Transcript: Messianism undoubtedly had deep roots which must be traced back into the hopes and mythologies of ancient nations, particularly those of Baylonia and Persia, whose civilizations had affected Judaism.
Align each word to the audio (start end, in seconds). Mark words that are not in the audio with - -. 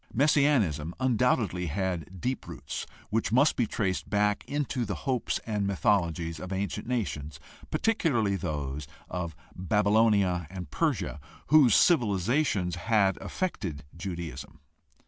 Messianism 0.11 0.95
undoubtedly 0.99 1.67
had 1.67 2.19
deep 2.19 2.47
roots 2.47 2.87
which 3.11 3.31
must 3.31 3.55
be 3.55 3.67
traced 3.67 4.09
back 4.09 4.43
into 4.45 4.83
the 4.83 4.95
hopes 5.05 5.39
and 5.45 5.67
mythologies 5.67 6.39
of 6.39 6.51
ancient 6.51 6.87
nations, 6.87 7.39
particularly 7.69 8.35
those 8.35 8.87
of 9.11 9.35
Baylonia 9.55 10.47
and 10.49 10.71
Persia, 10.71 11.19
whose 11.49 11.75
civilizations 11.75 12.77
had 12.77 13.15
affected 13.17 13.83
Judaism. 13.95 14.59